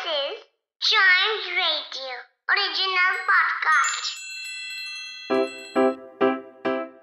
This 0.00 0.12
is 0.12 0.38
Chimes 0.80 1.46
Radio 1.56 2.12
original 2.48 3.16
podcast. 3.30 4.06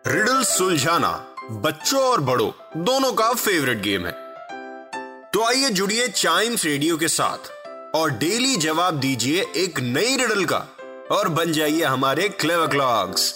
Riddle 0.08 0.42
सुलझाना 0.44 1.12
बच्चों 1.66 2.02
और 2.02 2.22
बड़ों 2.22 2.50
दोनों 2.84 3.12
का 3.14 3.32
फेवरेट 3.36 3.82
गेम 3.82 4.06
है 4.06 4.12
तो 5.34 5.44
आइए 5.48 5.70
जुड़िए 5.72 6.08
चाइम्स 6.08 6.66
रेडियो 6.66 6.98
के 6.98 7.08
साथ 7.10 7.52
और 7.96 8.12
डेली 8.20 8.56
जवाब 8.66 9.00
दीजिए 9.00 9.46
एक 9.66 9.80
नई 9.90 10.16
रिडल 10.18 10.46
का 10.54 10.66
और 11.12 11.30
बन 11.38 11.52
जाइए 11.52 11.84
हमारे 11.84 12.30
क्लेवर 12.42 12.68
क्लॉक्स 12.68 13.34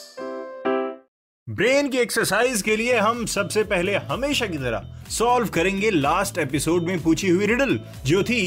ब्रेन 1.48 1.90
की 1.90 1.98
एक्सरसाइज 1.98 2.62
के 2.62 2.76
लिए 2.76 2.98
हम 3.00 3.26
सबसे 3.28 3.64
पहले 3.70 3.96
हमेशा 4.10 4.46
की 4.48 4.58
तरह 4.58 5.08
सॉल्व 5.12 5.48
करेंगे 5.56 5.90
लास्ट 5.92 6.38
एपिसोड 6.38 6.84
में 6.84 7.02
पूछी 7.04 7.30
हुई 7.30 7.46
रिडल 7.46 7.80
जो 8.06 8.24
थी 8.24 8.44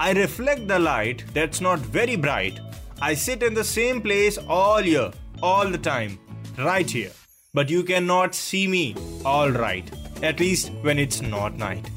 I 0.00 0.12
reflect 0.14 0.62
the 0.62 0.78
light 0.80 1.22
that's 1.34 1.62
not 1.62 1.86
very 1.92 2.16
bright 2.24 2.58
I 3.02 3.16
sit 3.16 3.42
in 3.42 3.54
the 3.54 3.62
same 3.64 4.00
place 4.00 4.38
all 4.48 4.88
year 4.88 5.12
all 5.44 5.72
the 5.72 5.82
time 5.84 6.16
right 6.58 6.90
here 6.90 7.12
but 7.54 7.70
you 7.70 7.82
can 7.82 8.04
not 8.04 8.34
see 8.34 8.66
me 8.66 8.94
all 9.26 9.52
right 9.54 9.90
at 10.24 10.40
least 10.40 10.70
when 10.84 10.98
it's 10.98 11.22
not 11.22 11.58
night 11.58 11.88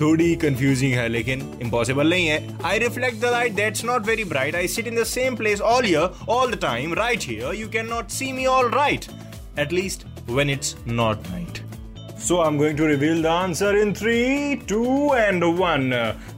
थोड़ी 0.00 0.34
confusing 0.46 0.94
है 0.94 1.08
लेकिन 1.08 1.40
impossible 1.62 2.10
नहीं 2.10 2.26
है 2.26 2.58
I 2.64 2.78
reflect 2.78 3.20
the 3.20 3.32
light 3.32 3.52
that's 3.54 3.84
not 3.84 4.06
very 4.06 4.24
bright 4.34 4.56
I 4.56 4.68
sit 4.68 4.86
in 4.86 5.00
the 5.00 5.04
same 5.12 5.36
place 5.36 5.60
all 5.74 5.88
year 5.90 6.26
all 6.30 6.50
the 6.52 6.60
time 6.62 6.94
right 6.94 7.28
here 7.28 7.54
you 7.54 7.68
can 7.68 7.86
not 7.88 8.10
see 8.10 8.32
me 8.32 8.46
all 8.56 8.70
right 8.70 9.10
at 9.56 9.72
least 9.72 10.04
when 10.28 10.50
it's 10.50 10.76
not 10.86 11.22
night. 11.30 11.62
So 12.18 12.40
I'm 12.40 12.56
going 12.58 12.76
to 12.78 12.84
reveal 12.84 13.20
the 13.22 13.30
answer 13.30 13.76
in 13.76 13.94
3, 13.94 14.62
2 14.66 15.12
and 15.12 15.58
1. 15.58 15.90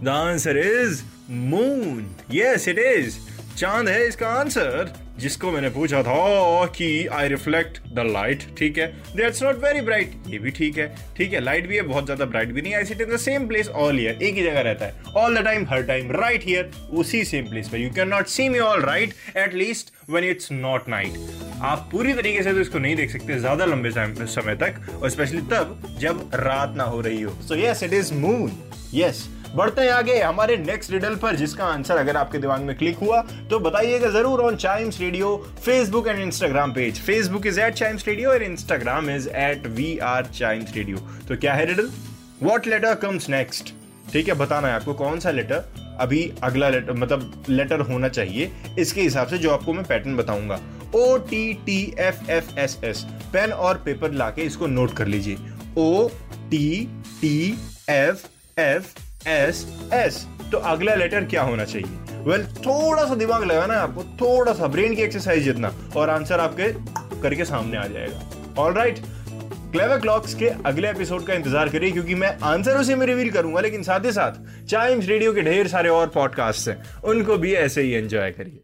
The 0.02 0.10
answer 0.10 0.56
is 0.56 1.04
moon. 1.28 2.14
Yes, 2.28 2.66
it 2.66 2.78
is. 2.78 3.18
चाँद 3.56 3.88
है 3.88 4.06
इसका 4.06 4.28
answer 4.28 4.92
जिसको 5.20 5.50
मैंने 5.50 5.68
पूछा 5.70 6.02
था 6.02 6.66
कि 6.76 7.06
आई 7.12 7.28
reflect 7.28 7.78
the 7.94 8.04
light 8.10 8.42
ठीक 8.58 8.78
है? 8.78 8.86
दैट्स 9.16 9.42
नॉट 9.42 9.56
वेरी 9.64 9.80
ब्राइट 9.86 10.12
ये 10.28 10.38
भी 10.38 10.50
ठीक 10.58 10.78
है 10.78 10.86
ठीक 11.16 11.32
है? 11.32 11.40
लाइट 11.40 11.66
भी 11.68 11.76
है 11.76 11.82
बहुत 11.82 12.04
ज़्यादा 12.04 12.24
ब्राइट 12.24 12.52
भी 12.52 12.62
नहीं 12.62 12.74
I 12.74 12.84
sit 12.84 13.00
in 13.00 13.14
the 13.14 13.16
same 13.20 13.48
place 13.48 13.68
all 13.68 14.00
year 14.00 14.22
एक 14.22 14.34
ही 14.34 14.44
जगह 14.44 14.60
रहता 14.60 14.84
है. 14.84 14.94
ऑल 15.16 15.36
द 15.38 15.44
टाइम 15.44 15.66
हर 15.70 15.82
टाइम 15.86 16.12
राइट 16.20 16.44
हियर 16.46 16.70
उसी 16.92 17.24
सेम 17.24 17.48
प्लेस 17.50 17.68
पर. 17.68 17.78
You 17.78 17.90
can 17.96 18.08
not 18.08 18.26
see 18.36 18.48
me 18.48 18.58
all 18.58 18.82
right 18.82 19.14
at 19.36 19.54
least 19.54 19.92
when 20.10 20.24
it's 20.24 20.52
not 20.52 20.88
night 20.88 21.47
आप 21.60 21.88
पूरी 21.92 22.12
तरीके 22.14 22.42
से 22.42 22.52
तो 22.52 22.60
इसको 22.60 22.78
नहीं 22.78 22.96
देख 22.96 23.10
सकते 23.10 23.38
ज़्यादा 23.38 23.64
लंबे 23.64 23.90
समय 23.90 24.54
तक, 24.56 24.74
और 25.02 25.10
स्पेशली 25.10 25.40
तब 25.50 25.80
जब 26.00 26.30
रात 26.36 26.74
ना 26.76 26.84
हो 26.84 27.00
रही 27.00 27.22
हो। 27.22 27.32
So 27.42 27.56
yes 27.56 27.82
it 27.82 27.92
is 27.94 28.12
moon 28.16 28.52
yes 28.94 29.28
बढ़ते 29.54 29.82
हैं 29.82 29.90
आगे 29.90 30.18
हमारे 30.20 30.56
नेक्स्ट 30.56 30.90
रिडल 30.92 31.14
पर, 31.16 31.36
जिसका 31.36 31.64
आंसर 31.66 31.96
अगर 31.96 32.16
आपके 32.16 32.38
दिमाग 32.38 32.60
में 32.62 32.76
क्लिक 32.78 32.98
हुआ 32.98 33.20
तो 33.50 33.58
बताइएगा 33.60 34.10
ज़रूर 34.10 34.40
on 34.40 34.56
Chimes 34.56 35.00
Radio 35.00 35.36
Facebook 35.64 36.08
and 36.08 36.18
Instagram 36.20 36.72
page 36.74 37.00
Facebook 37.00 37.46
is 37.46 37.60
at 37.60 37.74
Chimes 37.74 38.06
Radio 38.08 38.30
और 38.30 38.42
Instagram 38.42 39.10
is 39.10 39.28
at 39.28 39.66
we 39.68 39.96
are 40.04 40.26
Chimes 40.34 40.76
Radio 40.76 40.98
तो 41.28 41.36
क्या 41.36 41.54
है 41.54 41.64
riddle 41.66 41.90
what 42.42 42.66
letter 42.66 42.94
comes 42.96 43.28
next 43.30 43.74
ठीक 44.12 44.28
है, 44.28 44.34
बताना 44.36 44.68
है 44.68 44.74
आपको 44.74 44.94
कौन 44.94 45.20
सा 45.20 45.30
लेटर 45.30 45.64
अभी 46.00 46.20
अगला 46.44 46.68
लेटर 46.68 46.92
मतलब 46.94 47.44
लेटर 47.48 47.80
होना 47.82 48.08
चाहिए। 48.08 48.50
इसके 48.78 49.00
हिसाब 49.00 49.28
से 49.28 49.38
जो 49.38 49.50
आपको 49.50 49.72
मैं 49.72 49.84
पैटर्न 49.84 50.16
बताऊँगा। 50.16 50.60
O 50.94 51.16
T 51.20 51.52
T 51.66 51.80
F 51.98 52.30
F 52.30 52.58
S 52.58 52.78
S 52.84 53.04
pen 53.32 53.52
और 53.52 53.82
पेपर 53.84 54.12
लाके 54.12 54.42
इसको 54.42 54.66
नोट 54.66 54.92
कर 54.92 55.06
लीजिए। 55.06 55.36
O 55.78 56.08
T 56.50 56.88
T 57.20 57.58
F 57.90 58.26
F 58.60 59.28
S 59.28 59.66
S 59.92 60.26
तो 60.52 60.58
अगला 60.58 60.94
लेटर 60.94 61.24
क्या 61.24 61.42
होना 61.42 61.64
चाहिए? 61.64 62.22
वेल 62.22 62.44
well, 62.44 62.58
थोड़ा 62.58 63.04
सा 63.04 63.14
दिमाग 63.14 63.44
लगाना 63.44 63.74
है 63.74 63.80
आपको। 63.80 64.02
थोड़ा 64.20 64.52
सा 64.52 64.66
ब्रेन 64.66 64.94
की 64.94 65.02
एक्सरसाइज 65.02 65.44
जितना। 65.44 65.72
और 65.96 66.10
आंसर 66.10 66.40
आपके 66.40 66.72
करके 67.22 67.44
सामने 67.44 67.76
आ 67.76 67.86
जाएगा। 67.86 68.62
ऑल 68.62 68.72
राइट 68.72 68.98
क्लेवर 69.72 70.00
क्लॉक्स 70.00 70.34
के 70.34 70.48
अगले 70.66 70.90
एपिसोड 70.90 71.26
का 71.26 71.34
इंतज़ार 71.34 71.68
करिए 71.68 71.90
क्योंकि 71.90 72.14
मैं 72.14 72.36
आंसर 72.44 72.78
उसे 72.78 72.94
में 72.96 73.06
रिवील 73.06 73.30
करूँगा 73.30 73.60
लेकिन 73.60 73.82
साथ 73.82 74.04
ही 74.04 74.12
साथ 74.12 74.64
चाइम्स 74.66 75.06
रेडियो 75.06 75.32
के 75.32 75.42
ढेर 75.42 75.68
सारे 75.68 75.88
और 75.88 76.08
पॉडकास्ट 76.08 76.68
हैं। 76.68 76.82
उनको 77.04 77.36
भी 77.38 77.54
ऐसे 77.54 77.82
ही 77.82 77.92
एंजॉय 77.92 78.30
करिए। 78.30 78.62